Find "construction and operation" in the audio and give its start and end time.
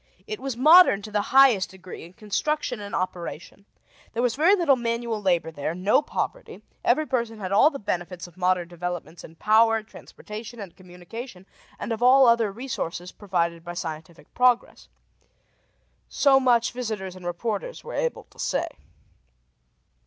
2.13-3.65